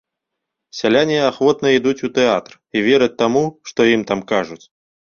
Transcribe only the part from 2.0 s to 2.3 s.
у